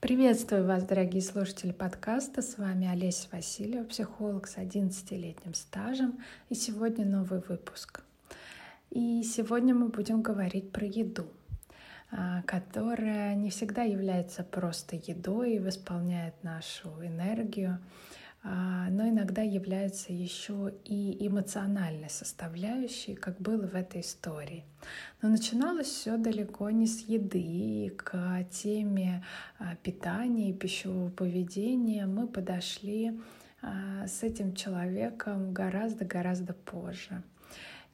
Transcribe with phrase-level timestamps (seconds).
[0.00, 2.42] Приветствую вас, дорогие слушатели подкаста.
[2.42, 6.22] С вами Олеся Васильева, психолог с 11-летним стажем.
[6.48, 8.04] И сегодня новый выпуск.
[8.90, 11.26] И сегодня мы будем говорить про еду,
[12.46, 17.78] которая не всегда является просто едой и восполняет нашу энергию,
[18.48, 24.64] а, но иногда является еще и эмоциональной составляющей, как было в этой истории.
[25.20, 29.24] Но начиналось все далеко не с еды, и к теме
[29.58, 33.20] а, питания и пищевого поведения мы подошли
[33.62, 37.24] а, с этим человеком гораздо-гораздо позже.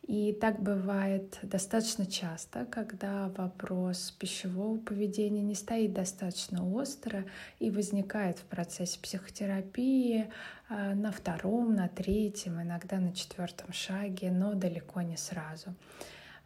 [0.06, 7.24] И так бывает достаточно часто, когда вопрос пищевого поведения не стоит достаточно остро
[7.60, 10.28] и возникает в процессе психотерапии
[10.68, 15.72] а, на втором, на третьем, иногда на четвертом шаге, но далеко не сразу.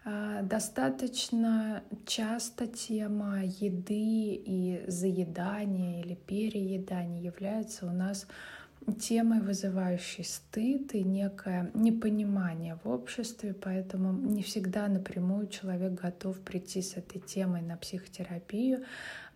[0.05, 8.27] А, достаточно часто тема еды и заедания или переедания является у нас
[8.95, 16.83] темой, вызывающей стыд и некое непонимание в обществе, поэтому не всегда напрямую человек готов прийти
[16.83, 18.84] с этой темой на психотерапию,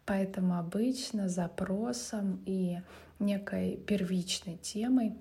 [0.06, 2.78] поэтому обычно запросом и
[3.18, 5.14] некой первичной темой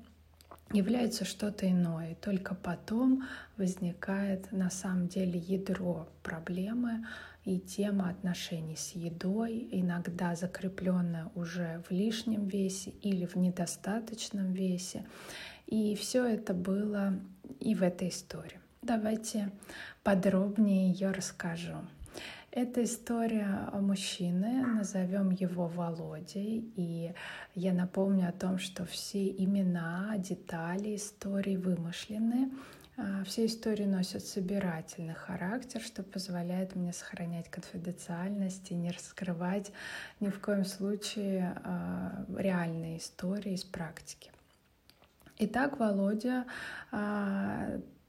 [0.72, 2.16] является что-то иное.
[2.16, 7.06] Только потом возникает на самом деле ядро проблемы,
[7.46, 15.06] и тема отношений с едой, иногда закрепленная уже в лишнем весе или в недостаточном весе.
[15.66, 17.14] И все это было
[17.60, 18.60] и в этой истории.
[18.82, 19.52] Давайте
[20.04, 21.78] подробнее ее расскажу.
[22.52, 27.14] Это история мужчины, назовем его Володей, и
[27.54, 32.50] я напомню о том, что все имена, детали истории вымышлены,
[32.98, 39.72] а, все истории носят собирательный характер, что позволяет мне сохранять конфиденциальность и не раскрывать
[40.20, 44.32] ни в коем случае а, реальные истории из практики.
[45.38, 46.46] Итак, Володя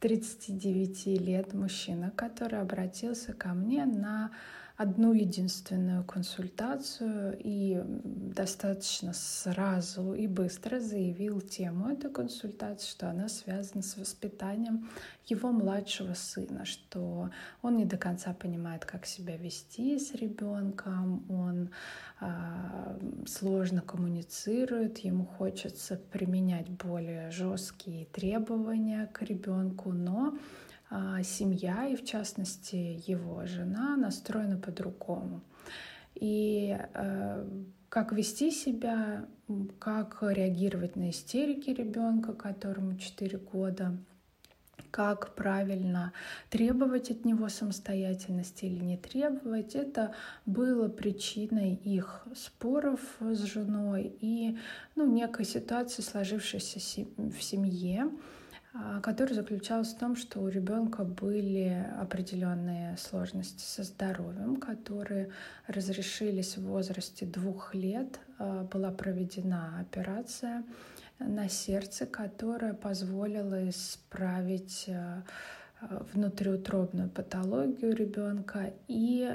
[0.01, 4.33] 39 а, лет мужчина, который обратился ко мне на
[4.81, 13.83] одну единственную консультацию и достаточно сразу и быстро заявил тему этой консультации, что она связана
[13.83, 14.89] с воспитанием
[15.27, 17.29] его младшего сына, что
[17.61, 21.69] он не до конца понимает, как себя вести с ребенком, он
[22.23, 30.39] э, сложно коммуницирует, ему хочется применять более жесткие требования к ребенку, но
[31.23, 35.43] семья и, в частности, его жена настроена по-другому.
[36.15, 37.47] И э,
[37.89, 39.27] как вести себя,
[39.79, 43.97] как реагировать на истерики ребенка, которому 4 года,
[44.91, 46.13] как правильно
[46.51, 49.75] требовать от него самостоятельности или не требовать.
[49.75, 50.15] Это
[50.47, 54.59] было причиной их споров с женой и
[54.97, 58.11] ну, некой ситуации, сложившейся в семье.
[58.73, 65.31] А, который заключался в том, что у ребенка были определенные сложности со здоровьем, которые
[65.67, 68.21] разрешились в возрасте двух лет.
[68.39, 70.63] А, была проведена операция
[71.19, 75.25] на сердце, которая позволила исправить а,
[76.13, 79.35] внутриутробную патологию ребенка и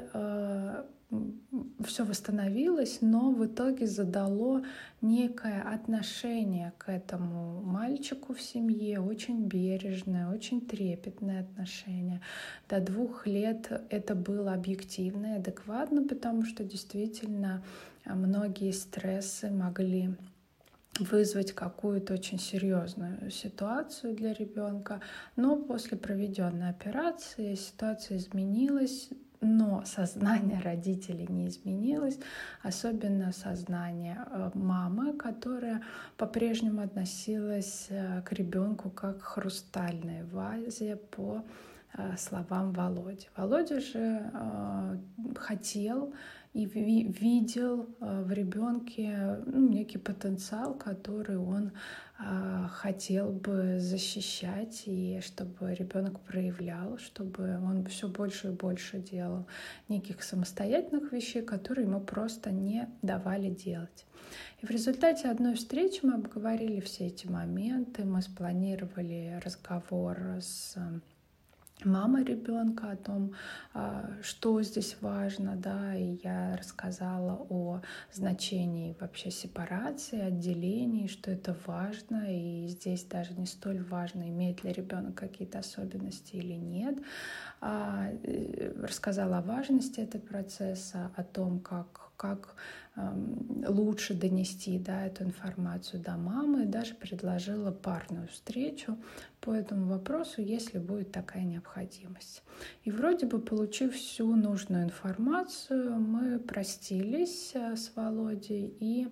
[1.84, 4.64] все восстановилось, но в итоге задало
[5.02, 12.22] некое отношение к этому мальчику в семье, очень бережное, очень трепетное отношение.
[12.70, 17.64] До двух лет это было объективно и адекватно, потому что действительно
[18.06, 20.16] многие стрессы могли
[21.00, 25.02] вызвать какую-то очень серьезную ситуацию для ребенка.
[25.36, 29.10] Но после проведенной операции ситуация изменилась
[29.42, 32.20] но сознание родителей не изменилось,
[32.64, 35.82] особенно сознание э, мамы, которая
[36.18, 41.44] по-прежнему относилась э, к ребенку как к хрустальной вазе по
[42.18, 43.28] словам Володи.
[43.36, 44.32] Володя же
[45.36, 46.14] хотел
[46.54, 51.72] и видел в ребенке ну, некий потенциал, который он
[52.70, 59.48] хотел бы защищать и чтобы ребенок проявлял, чтобы он все больше и больше делал
[59.90, 64.06] неких самостоятельных вещей, которые ему просто не давали делать.
[64.62, 70.78] И в результате одной встречи мы обговорили все эти моменты, мы спланировали разговор с
[71.84, 73.34] мама ребенка, о том,
[73.74, 77.82] а, что здесь важно, да, и я рассказала о
[78.14, 84.72] значении вообще сепарации, отделений, что это важно, и здесь даже не столь важно, имеет ли
[84.72, 86.98] ребенок какие-то особенности или нет.
[87.62, 92.56] А, э, рассказала о важности этого процесса, о том, как, как
[93.68, 98.98] лучше донести да, эту информацию до мамы, и даже предложила парную встречу
[99.42, 102.42] по этому вопросу, если будет такая необходимость.
[102.84, 109.10] И вроде бы, получив всю нужную информацию, мы простились э, с Володей, и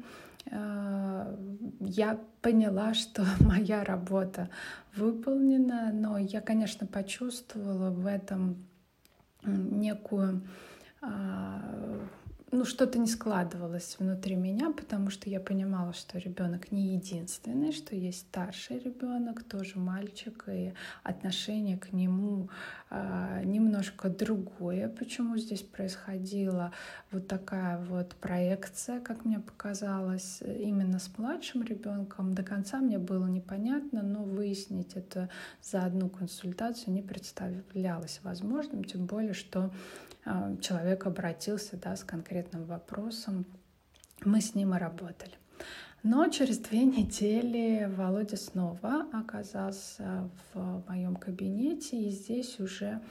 [0.50, 1.38] э,
[1.82, 4.50] я поняла, что моя работа
[4.96, 8.66] выполнена, но я, конечно, почувствовала в этом
[9.46, 10.48] некую
[11.02, 11.62] а,
[12.54, 17.96] ну, что-то не складывалось внутри меня, потому что я понимала, что ребенок не единственный, что
[17.96, 22.50] есть старший ребенок, тоже мальчик, и отношение к нему
[22.92, 24.88] э, немножко другое.
[24.88, 26.72] Почему здесь происходила
[27.12, 33.26] вот такая вот проекция, как мне показалось, именно с младшим ребенком, до конца мне было
[33.26, 35.28] непонятно, но выяснить это
[35.64, 39.72] за одну консультацию не представлялось возможным, тем более, что
[40.62, 43.46] человек обратился да, с конкретным вопросом.
[44.24, 45.34] Мы с ним и работали.
[46.04, 53.02] Но через две недели Володя снова оказался в моем кабинете, и здесь уже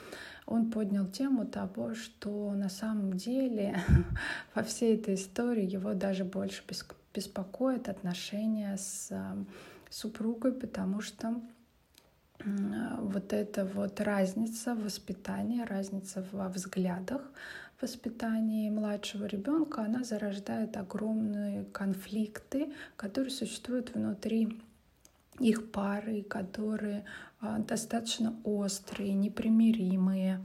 [0.47, 3.79] он поднял тему того, что на самом деле
[4.55, 6.63] во всей этой истории его даже больше
[7.15, 9.11] беспокоит отношения с
[9.89, 11.41] супругой, потому что
[12.45, 17.23] вот эта вот разница в воспитании, разница во взглядах
[17.83, 24.61] воспитании младшего ребенка, она зарождает огромные конфликты, которые существуют внутри
[25.39, 27.05] их пары, которые
[27.41, 30.41] а, достаточно острые, непримиримые,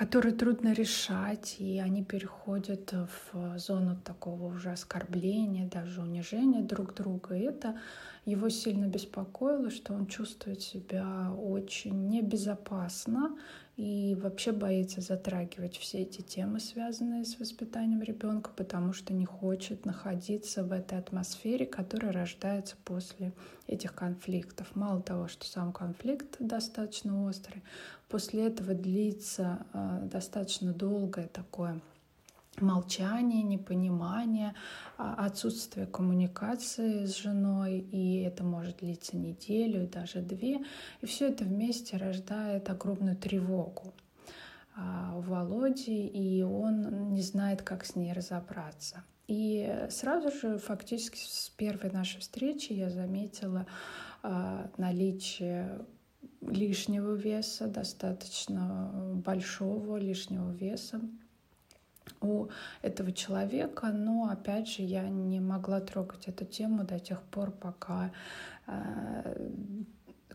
[0.00, 2.94] которые трудно решать, и они переходят
[3.32, 7.36] в зону такого уже оскорбления, даже унижения друг друга.
[7.36, 7.78] И это
[8.24, 13.36] его сильно беспокоило, что он чувствует себя очень небезопасно
[13.80, 19.86] и вообще боится затрагивать все эти темы, связанные с воспитанием ребенка, потому что не хочет
[19.86, 23.32] находиться в этой атмосфере, которая рождается после
[23.66, 24.76] этих конфликтов.
[24.76, 27.62] Мало того, что сам конфликт достаточно острый,
[28.10, 31.80] после этого длится э, достаточно долгое такое
[32.60, 34.54] молчание, непонимание,
[34.96, 40.64] а, отсутствие коммуникации с женой, и это может длиться неделю, даже две.
[41.00, 43.94] И все это вместе рождает огромную тревогу
[44.76, 49.04] а, у Володи, и он не знает, как с ней разобраться.
[49.26, 53.66] И сразу же, фактически с первой нашей встречи я заметила
[54.22, 55.84] а, наличие
[56.40, 61.00] лишнего веса, достаточно большого лишнего веса
[62.20, 62.48] у
[62.82, 68.12] этого человека, но опять же я не могла трогать эту тему до тех пор, пока
[68.66, 69.50] э,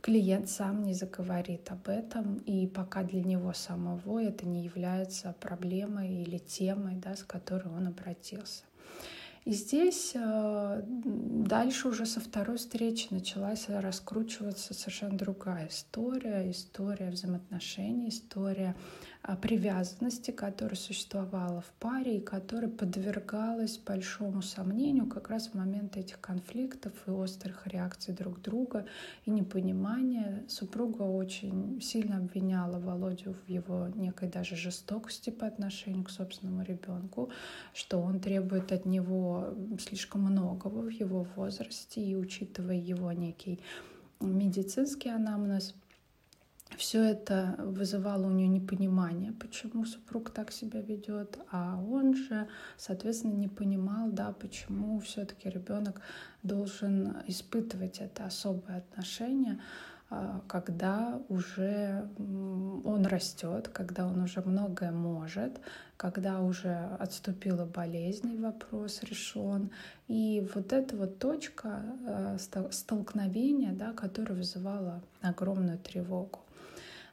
[0.02, 6.22] клиент сам не заговорит об этом, и пока для него самого это не является проблемой
[6.22, 8.64] или темой, да, с которой он обратился.
[9.46, 18.10] И здесь э, дальше уже со второй встречи началась раскручиваться совершенно другая история, история взаимоотношений,
[18.10, 18.76] история
[19.34, 26.22] привязанности, которая существовала в паре и которая подвергалась большому сомнению как раз в момент этих
[26.22, 28.86] конфликтов и острых реакций друг друга
[29.26, 30.44] и непонимания.
[30.48, 37.32] Супруга очень сильно обвиняла Володю в его некой даже жестокости по отношению к собственному ребенку,
[37.74, 43.60] что он требует от него слишком многого в его возрасте и учитывая его некий
[44.20, 45.74] медицинский анамнез–
[46.78, 53.34] все это вызывало у нее непонимание, почему супруг так себя ведет, а он же, соответственно,
[53.34, 56.02] не понимал, да, почему все-таки ребенок
[56.44, 59.60] должен испытывать это особое отношение,
[60.10, 65.60] а, когда уже он растет, когда он уже многое может,
[65.98, 69.72] когда уже отступила болезнь, вопрос решен.
[70.08, 72.38] И вот эта вот точка а,
[72.72, 76.45] столкновения, да, которая вызывала огромную тревогу.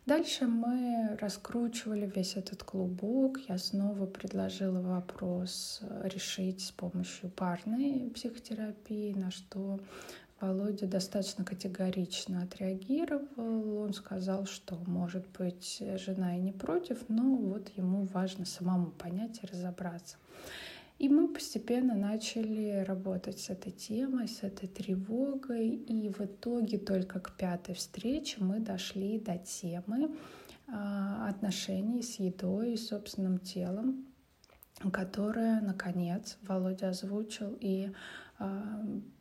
[0.04, 3.38] Дальше мы раскручивали весь этот клубок.
[3.48, 9.78] Я снова предложила вопрос э, решить с помощью парной психотерапии, на что
[10.40, 13.78] Володя достаточно категорично отреагировал.
[13.78, 19.38] Он сказал, что, может быть, жена и не против, но вот ему важно самому понять
[19.40, 20.16] и разобраться.
[21.02, 25.70] И мы постепенно начали работать с этой темой, с этой тревогой.
[25.70, 30.14] И в итоге только к пятой встрече мы дошли до темы
[30.68, 34.06] отношений с едой и собственным телом,
[34.92, 37.90] которое, наконец, Володя озвучил и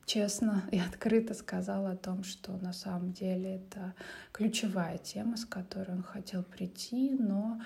[0.06, 3.96] честно и открыто сказал о том, что на самом деле это
[4.32, 7.60] ключевая тема, с которой он хотел прийти, но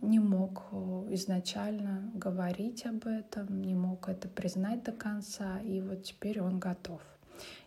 [0.00, 0.64] не мог
[1.10, 7.00] изначально говорить об этом, не мог это признать до конца, и вот теперь он готов.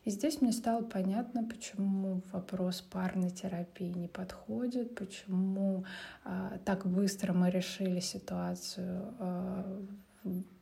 [0.05, 5.83] И здесь мне стало понятно, почему вопрос парной терапии не подходит, почему
[6.23, 9.83] а, так быстро мы решили ситуацию а,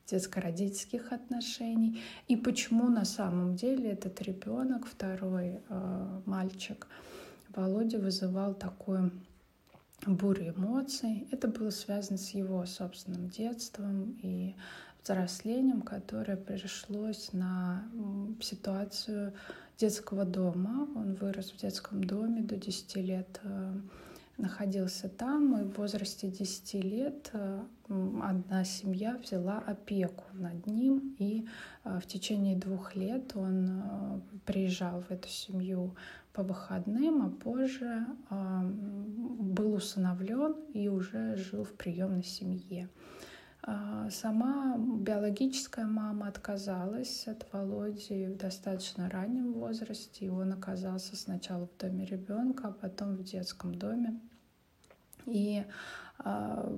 [0.08, 6.88] детско-родительских отношений, и почему на самом деле этот ребенок, второй а, мальчик,
[7.50, 9.12] Володя вызывал такую
[10.06, 11.28] бурю эмоций.
[11.32, 14.56] Это было связано с его собственным детством и
[15.04, 17.84] взрослением, которое пришлось на
[18.42, 19.34] ситуацию
[19.78, 20.88] детского дома.
[20.96, 23.74] Он вырос в детском доме до 10 лет, э,
[24.38, 31.48] находился там, и в возрасте 10 лет э, одна семья взяла опеку над ним, и
[31.84, 35.96] э, в течение двух лет он приезжал в эту семью
[36.34, 42.90] по выходным, а позже был усыновлен и уже жил в приемной семье.
[43.68, 51.68] А, сама биологическая мама отказалась от Володи в достаточно раннем возрасте, и он оказался сначала
[51.68, 54.20] в доме ребенка, а потом в детском доме.
[55.26, 55.66] И
[56.20, 56.72] а,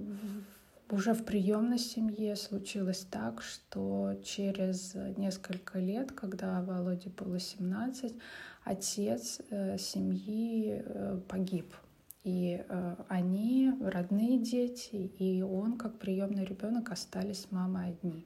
[0.90, 8.16] уже в приемной семье случилось так, что через несколько лет, когда Володе было 17,
[8.64, 11.74] отец э, семьи э, погиб
[12.24, 18.26] и э, они, родные дети, и он, как приемный ребенок, остались с мамой одни.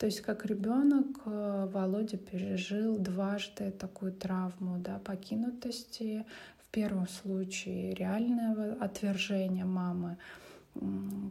[0.00, 6.24] То есть как ребенок э, Володя пережил дважды такую травму да, покинутости.
[6.58, 10.16] В первом случае реального отвержения мамы,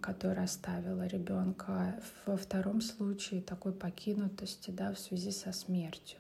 [0.02, 2.00] которая оставила ребенка.
[2.26, 6.20] Во втором случае такой покинутости да, в связи со смертью.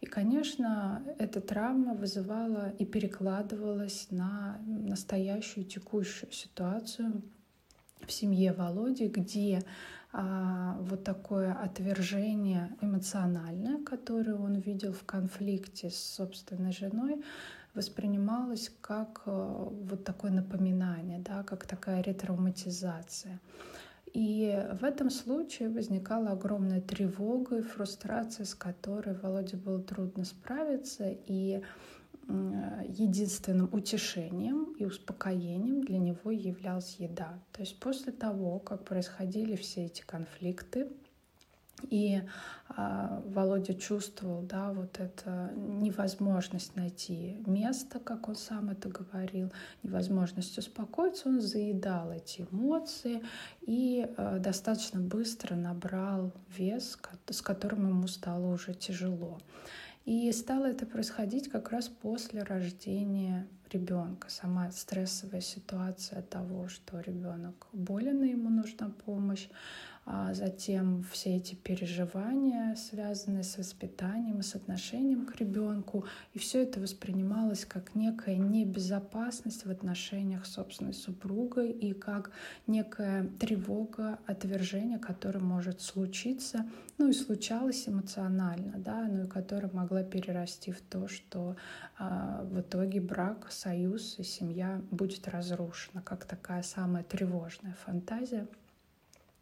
[0.00, 7.22] И, конечно, эта травма вызывала и перекладывалась на настоящую текущую ситуацию
[8.06, 9.62] в семье Володи, где
[10.12, 17.24] а, вот такое отвержение эмоциональное, которое он видел в конфликте с собственной женой,
[17.74, 23.40] воспринималось как а, вот такое напоминание, да, как такая ретравматизация.
[24.14, 31.10] И в этом случае возникала огромная тревога и фрустрация, с которой Володе было трудно справиться.
[31.26, 31.60] И
[32.26, 37.38] единственным утешением и успокоением для него являлась еда.
[37.52, 40.88] То есть после того, как происходили все эти конфликты,
[41.90, 42.22] и
[42.68, 50.58] а, Володя чувствовал, да, вот это невозможность найти место, как он сам это говорил, невозможность
[50.58, 53.22] успокоиться, он заедал эти эмоции
[53.62, 56.98] и а, достаточно быстро набрал вес,
[57.28, 59.38] с которым ему стало уже тяжело.
[60.04, 64.28] И стало это происходить как раз после рождения ребенка.
[64.30, 69.48] Сама стрессовая ситуация того, что ребенок болен, и ему нужна помощь,
[70.06, 76.04] а затем все эти переживания, связанные с воспитанием с отношением к ребенку.
[76.34, 82.32] И все это воспринималось как некая небезопасность в отношениях с собственной супругой и как
[82.66, 86.68] некая тревога, отвержение, которое может случиться,
[86.98, 91.56] ну и случалось эмоционально, да, ну и которое могла перерасти в то, что
[91.98, 98.46] а, в итоге брак, союз и семья будет разрушена, как такая самая тревожная фантазия.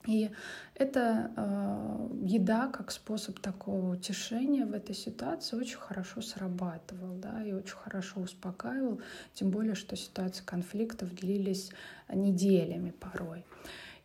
[0.06, 0.30] И
[0.74, 7.52] эта э, еда как способ такого утешения в этой ситуации очень хорошо срабатывал, да, и
[7.52, 9.00] очень хорошо успокаивал,
[9.34, 11.70] тем более, что ситуации конфликтов длились
[12.12, 13.44] неделями порой.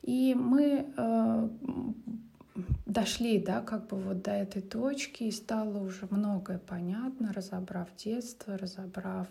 [0.03, 1.49] И мы э,
[2.85, 8.57] дошли, да, как бы вот до этой точки, и стало уже многое понятно, разобрав детство,
[8.57, 9.27] разобрав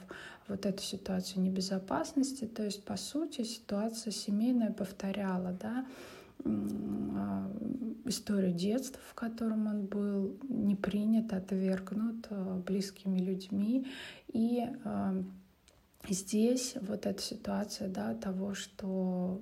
[0.49, 2.45] вот эту ситуацию небезопасности.
[2.45, 5.87] То есть, по сути, ситуация семейная повторяла, да,
[8.09, 13.87] историю детства, в котором он был не принят, отвергнут а, близкими людьми.
[14.33, 15.23] И а,
[16.09, 19.41] здесь вот эта ситуация да, того, что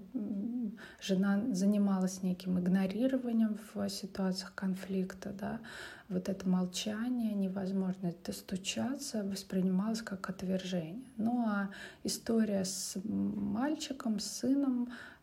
[1.00, 5.60] жена занималась неким игнорированием в ситуациях конфликта, да,
[6.08, 11.04] вот это молчание, невозможность достучаться воспринималось как отвержение.
[11.16, 11.70] Ну а
[12.02, 15.13] история с мальчиком, с сыном, а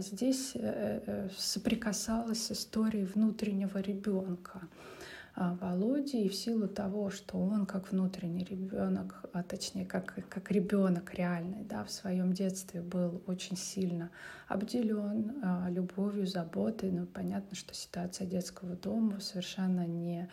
[0.00, 4.60] здесь э, э, соприкасалась с историей внутреннего ребенка.
[5.34, 10.50] а, Володи, и в силу того, что он как внутренний ребенок, а точнее как, как
[10.50, 14.10] ребенок реальный, да, в своем детстве был очень сильно
[14.48, 16.90] обделен а, любовью, заботой.
[16.90, 20.28] Ну, понятно, что ситуация детского дома совершенно не а,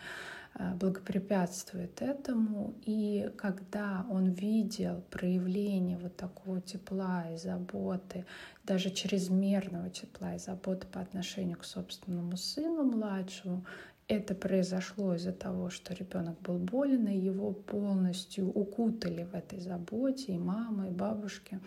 [0.58, 2.74] благопрепятствует этому.
[2.84, 8.24] И когда он видел проявление вот такого тепла и заботы,
[8.64, 13.64] даже чрезмерного тепла и заботы по отношению к собственному сыну младшему,
[14.08, 20.34] это произошло из-за того, что ребенок был болен, и его полностью укутали в этой заботе
[20.34, 21.58] и мама, и бабушки.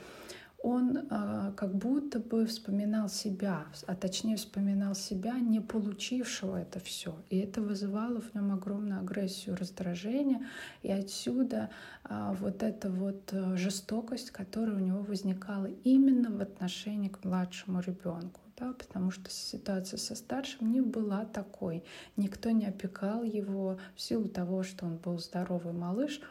[0.61, 7.15] Он э, как будто бы вспоминал себя, а точнее вспоминал себя, не получившего это все.
[7.29, 10.45] И это вызывало в нем огромную агрессию, раздражение.
[10.83, 11.69] И отсюда
[12.03, 17.79] э, вот эта вот э, жестокость, которая у него возникала именно в отношении к младшему
[17.79, 21.83] ребенку да, потому что ситуация со старшим не была такой.
[22.17, 26.21] Никто не опекал его в силу того, что он был здоровый малыш.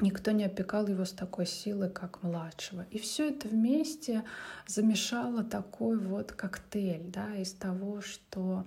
[0.00, 2.86] Никто не опекал его с такой силой, как младшего.
[2.90, 4.24] И все это вместе
[4.66, 8.64] замешало такой вот коктейль да, из того, что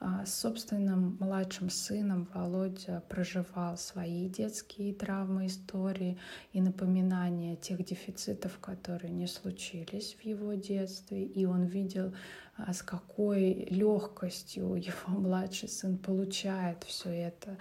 [0.00, 6.18] с собственным младшим сыном Володя проживал свои детские травмы, истории
[6.52, 11.24] и напоминания тех дефицитов, которые не случились в его детстве.
[11.24, 12.14] И он видел,
[12.56, 17.56] а, с какой легкостью его младший сын получает все это.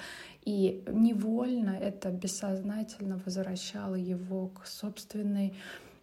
[0.45, 5.55] И невольно это бессознательно возвращало его к собственной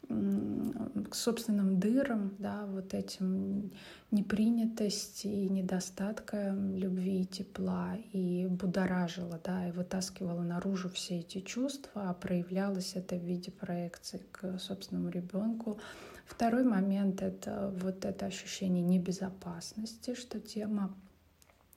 [0.08, 3.72] к собственным дырам, да, вот этим
[4.10, 12.10] непринятости и недостатка любви и тепла, и будоражила, да, и вытаскивала наружу все эти чувства,
[12.10, 15.78] а проявлялось это в виде проекции к собственному ребенку.
[16.26, 20.94] Второй момент— это вот это ощущение небезопасности, что тема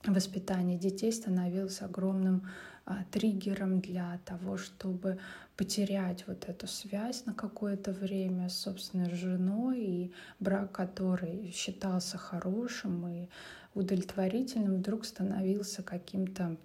[0.05, 2.47] воспитания детей становилась огромным
[2.85, 5.19] а, триггером для того, чтобы
[5.57, 13.07] потерять вот эту связь на какое-то время с собственной женой и брак, который считался хорошим
[13.07, 13.27] и
[13.73, 16.57] удовлетворительным, вдруг становился каким-то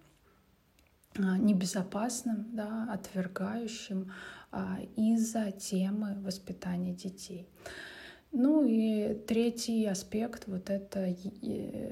[1.16, 4.12] а, небезопасным, да, отвергающим
[4.50, 7.48] а, из-за темы воспитания детей.
[8.34, 11.14] Ну и третий аспект, вот это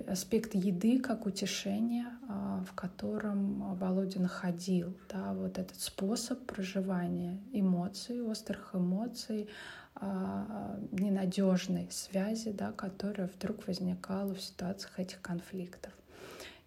[0.08, 8.22] аспект еды как утешения, а, в котором Володя находил, да, вот этот способ проживания эмоций,
[8.22, 9.50] острых эмоций,
[9.94, 15.92] а, ненадежной связи, да, которая вдруг возникала в ситуациях этих конфликтов.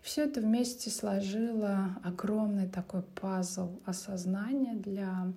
[0.04, 5.34] Все это вместе сложило огромный такой пазл осознания для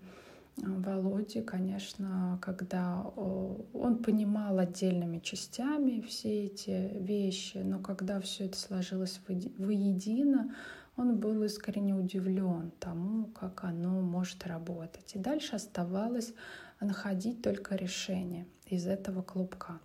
[0.56, 9.20] Володе, конечно, когда он понимал отдельными частями все эти вещи, но когда все это сложилось
[9.28, 10.54] воедино,
[10.96, 15.14] он был искренне удивлен тому, как оно может работать.
[15.14, 16.32] И дальше оставалось
[16.80, 19.78] находить только решение из этого клубка.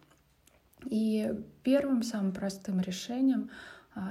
[0.85, 3.49] И первым самым простым решением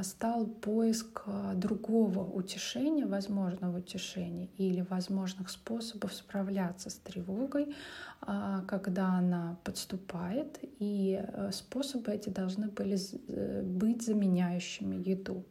[0.03, 7.75] стал поиск а, другого утешения, возможного утешения или возможных способов справляться с тревогой,
[8.21, 15.45] а, когда она подступает, и э, способы эти должны были э, быть заменяющими еду.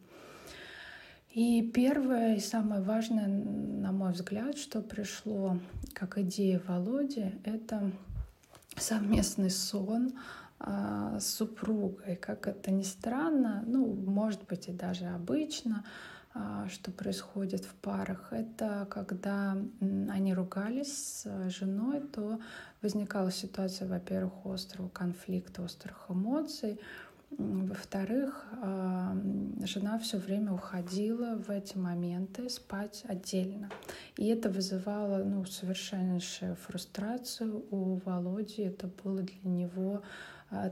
[1.31, 5.57] И первое и самое важное, на мой взгляд, что пришло
[5.93, 7.91] как идея Володи, это
[8.75, 12.15] совместный сон, а, с супругой.
[12.17, 15.85] Как это ни странно, ну, может быть, и даже обычно,
[16.33, 19.57] а, что происходит в парах, это когда
[20.09, 22.39] они ругались с женой, то
[22.81, 26.79] возникала ситуация, во-первых, острого конфликта, острых эмоций,
[27.31, 29.15] во-вторых, а,
[29.63, 33.69] жена все время уходила в эти моменты спать отдельно.
[34.17, 38.63] И это вызывало ну, совершеннейшую фрустрацию у Володи.
[38.63, 40.03] Это было для него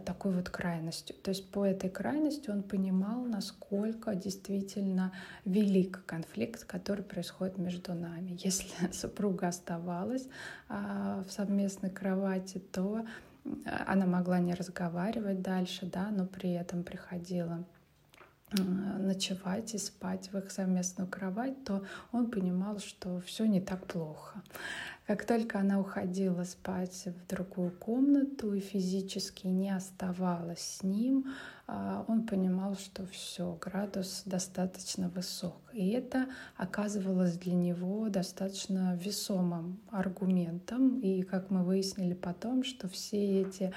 [0.05, 1.15] такой вот крайностью.
[1.15, 5.11] То есть по этой крайности он понимал, насколько действительно
[5.45, 8.37] велик конфликт, который происходит между нами.
[8.39, 10.27] Если супруга оставалась
[10.67, 13.05] а, в совместной кровати, то
[13.45, 13.49] э,
[13.85, 17.63] она могла не разговаривать дальше, да, но при этом приходила
[18.53, 24.41] ночевать и спать в их совместную кровать, то он понимал, что все не так плохо.
[25.07, 31.33] Как только она уходила спать в другую комнату и физически не оставалась с ним,
[31.65, 35.61] а, он понимал, что все, градус достаточно высок.
[35.71, 40.99] И это оказывалось для него достаточно весомым аргументом.
[40.99, 43.73] И, как мы выяснили потом, что все эти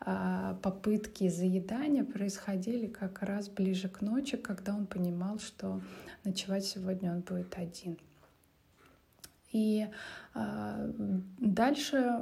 [0.00, 5.80] а, попытки заедания происходили как раз ближе к ночи, когда он понимал, что
[6.24, 7.96] ночевать сегодня он будет один.
[9.54, 9.86] И
[10.34, 10.92] э,
[11.38, 12.18] дальше,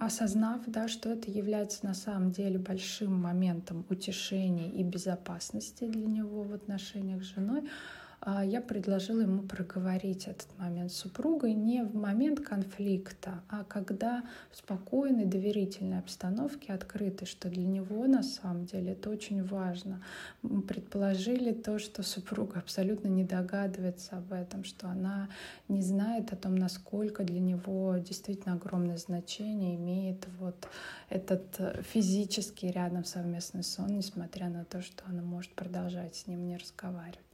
[0.00, 6.44] осознав, да, что это является на самом деле большим моментом утешения и безопасности для него
[6.44, 8.05] в отношениях с женой, а,
[8.44, 14.56] я предложила ему проговорить этот момент с супругой не в момент конфликта, а когда в
[14.56, 20.02] спокойной, доверительной обстановке открыто, что для него на самом деле это очень важно.
[20.42, 25.28] Мы предположили то, что супруга абсолютно не догадывается об этом, что она
[25.68, 30.68] не знает о том, насколько для него действительно огромное значение имеет вот
[31.10, 36.56] этот физический рядом совместный сон, несмотря на то, что она может продолжать с ним не
[36.56, 37.25] разговаривать.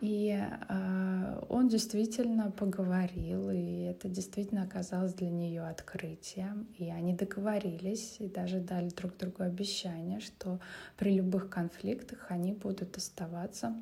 [0.00, 6.68] И э, он действительно поговорил, и это действительно оказалось для нее открытием.
[6.78, 10.60] И они договорились и даже дали друг другу обещание, что
[10.96, 13.74] при любых конфликтах они будут оставаться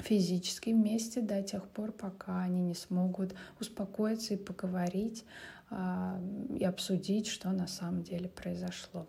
[0.00, 5.24] физически вместе до тех пор, пока они не смогут успокоиться и поговорить
[5.70, 6.20] э,
[6.58, 9.06] и обсудить, что на самом деле произошло.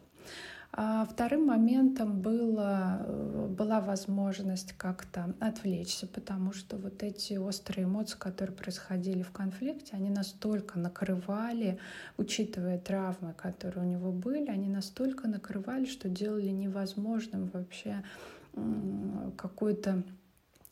[0.82, 8.18] А вторым моментом было, э, была возможность как-то отвлечься, потому что вот эти острые эмоции,
[8.18, 11.80] которые происходили в конфликте, они настолько накрывали,
[12.16, 18.02] учитывая травмы, которые у него были, они настолько накрывали, что делали невозможным вообще
[19.36, 20.04] какой-то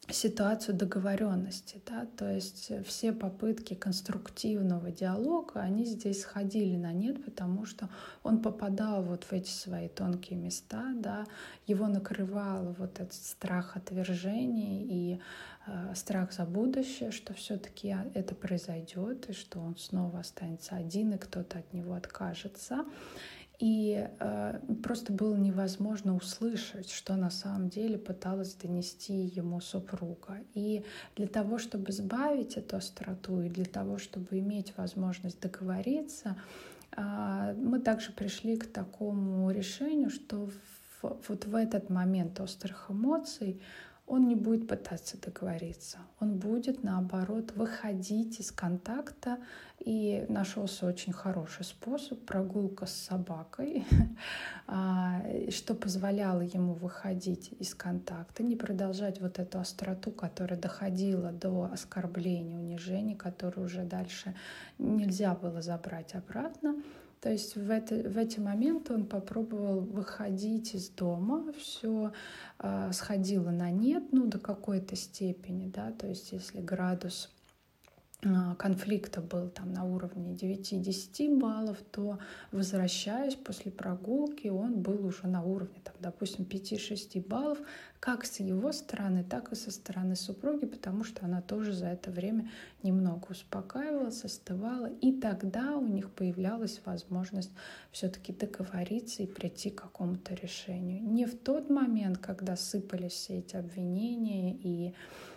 [0.10, 7.66] ситуацию договоренности, да, то есть все попытки конструктивного диалога, они здесь сходили на нет, потому
[7.66, 7.90] что
[8.24, 11.26] он попадал вот в эти свои тонкие места, да,
[11.66, 15.20] его накрывал вот этот страх отвержения и
[15.66, 21.18] э, страх за будущее, что все-таки это произойдет и что он снова останется один и
[21.18, 22.86] кто-то от него откажется.
[23.60, 30.42] И э, просто было невозможно услышать, что на самом деле пыталась донести ему супруга.
[30.54, 30.84] И
[31.16, 36.38] для того, чтобы сбавить эту остроту, и для того, чтобы иметь возможность договориться,
[36.96, 40.52] э, мы также пришли к такому решению, что
[41.02, 43.60] в, вот в этот момент острых эмоций
[44.08, 49.38] он не будет пытаться договориться, он будет, наоборот, выходить из контакта.
[49.80, 53.86] И нашелся очень хороший способ— прогулка с собакой,
[54.68, 61.70] а, что позволяло ему выходить из контакта, не продолжать вот эту остроту, которая доходила до
[61.72, 64.34] оскорбления, унижения, которую уже дальше
[64.80, 66.82] нельзя было забрать обратно.
[67.22, 72.14] То есть в, это, в эти моменты он попробовал выходить из дома, все
[72.60, 77.37] э, сходило на нет, ну до какой-то степени, да, то есть если градус а,
[78.58, 82.18] конфликта был там на уровне 9-10 баллов, то
[82.52, 87.60] возвращаясь после прогулки, он был уже на уровне, там, допустим, 5-6 баллов,
[88.00, 92.10] как с его стороны, так и со стороны супруги, потому что она тоже за это
[92.10, 92.50] время
[92.82, 97.52] немного успокаивалась, остывала, и тогда у них появлялась возможность
[97.92, 101.04] все-таки договориться и прийти к какому-то решению.
[101.04, 105.37] Не в тот момент, когда сыпались все эти обвинения и а,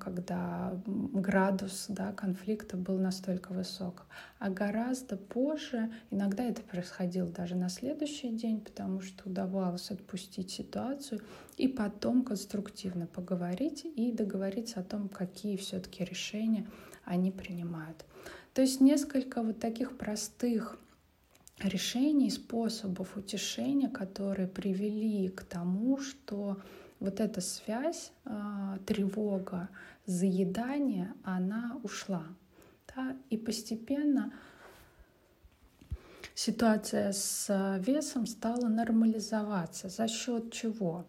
[0.00, 4.06] когда градус да, конфликта был настолько высок.
[4.38, 11.22] А гораздо позже, иногда это происходило даже на следующий день, потому что удавалось отпустить ситуацию
[11.56, 16.66] и потом конструктивно поговорить и договориться о том, какие все-таки решения
[17.04, 18.04] они принимают.
[18.52, 20.78] То есть несколько вот таких простых
[21.58, 26.60] решений, способов утешения, которые привели к тому, что
[27.00, 29.68] вот эта связь, а, тревога,
[30.06, 32.24] заедание, она ушла.
[32.94, 33.16] Да?
[33.30, 34.32] И постепенно
[36.34, 39.88] ситуация с весом стала нормализоваться.
[39.88, 41.06] За счет чего?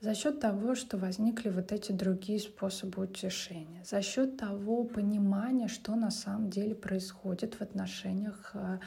[0.00, 5.94] За счет того, что возникли вот эти другие способы утешения, за счет того понимания, что
[5.94, 8.80] на самом деле происходит в отношениях а,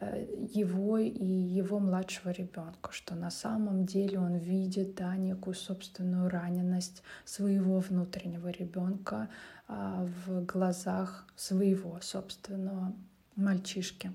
[0.00, 7.02] его и его младшего ребенка, что на самом деле он видит да, некую собственную раненость
[7.24, 9.28] своего внутреннего ребенка
[9.68, 12.94] а, в глазах своего собственного
[13.36, 14.12] мальчишки.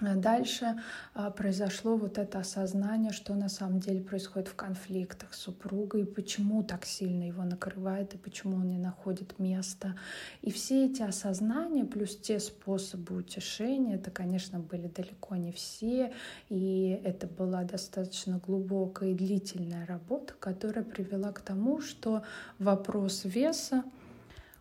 [0.00, 0.80] А дальше
[1.14, 6.62] а, произошло вот это осознание, что на самом деле происходит в конфликтах с супругой, почему
[6.62, 9.96] так сильно его накрывает и почему он не находит места.
[10.42, 16.12] И все эти осознания плюс те способы утешения, это, конечно, были далеко не все,
[16.48, 22.22] и это была достаточно глубокая и длительная работа, которая привела к тому, что
[22.58, 23.84] вопрос веса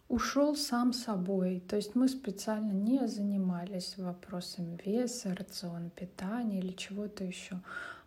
[0.10, 1.63] ушел сам собой.
[1.67, 7.62] То есть мы специально не занимались вопросами веса, рациона питания или чего-то еще.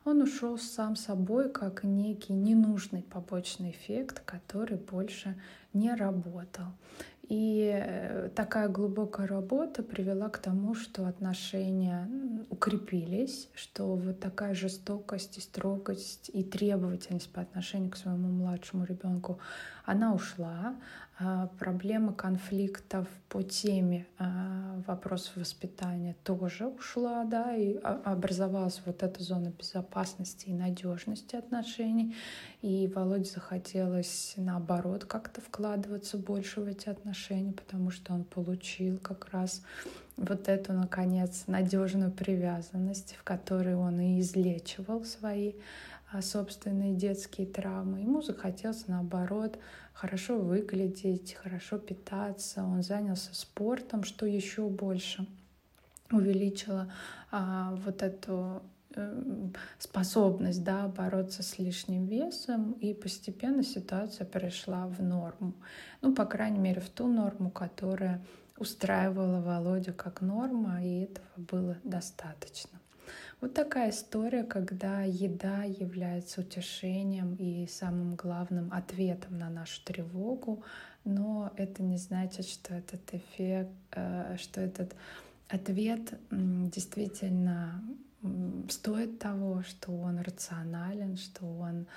[0.04, 5.40] Он ушел сам собой как некий ненужный побочный эффект, который больше
[5.72, 6.66] не работал.
[7.28, 12.08] И э, такая глубокая работа привела к тому, что отношения
[12.50, 19.38] укрепились, что вот такая жестокость и строгость и требовательность по отношению к своему младшему ребенку,
[19.86, 20.74] она ушла,
[21.58, 29.52] проблема конфликтов по теме а, вопросов воспитания тоже ушла, да, и образовалась вот эта зона
[29.58, 32.14] безопасности и надежности отношений.
[32.60, 39.30] И Володе захотелось, наоборот, как-то вкладываться больше в эти отношения, потому что он получил как
[39.32, 39.62] раз
[40.16, 45.62] вот эту, наконец, надежную привязанность, в которой он и излечивал свои а,
[46.20, 48.00] собственные детские травмы.
[48.00, 49.58] Ему захотелось, наоборот,
[49.94, 52.64] хорошо выглядеть, хорошо питаться.
[52.64, 55.26] Он занялся спортом, что еще больше
[56.10, 56.92] увеличило
[57.30, 58.62] а, вот эту
[58.94, 59.48] э,
[59.78, 65.54] способность да, бороться с лишним весом, и постепенно ситуация перешла в норму.
[66.02, 68.22] Ну, по крайней мере, в ту норму, которая
[68.58, 72.81] устраивала Володю как норма, и этого было достаточно.
[73.42, 80.62] Вот такая история, когда еда является утешением и самым главным ответом на нашу тревогу,
[81.04, 84.94] но это не значит, что этот эффект, э, что этот
[85.48, 87.82] ответ действительно
[88.68, 91.88] стоит того, что он рационален, что он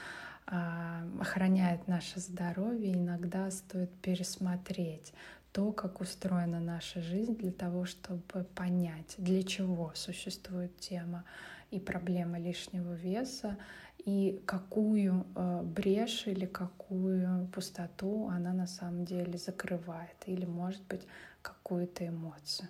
[0.48, 2.94] а, охраняет наше здоровье.
[2.94, 5.14] Иногда стоит пересмотреть
[5.56, 11.24] то, как устроена наша жизнь, для того, чтобы понять, для чего существует тема
[11.72, 13.56] и проблема лишнего веса,
[14.00, 21.08] и какую э, брешь или какую пустоту она на самом деле закрывает, или, может быть,
[21.42, 22.68] какую-то эмоцию.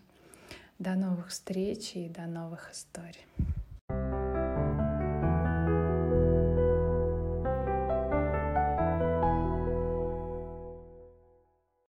[0.78, 3.26] До новых встреч и до новых историй.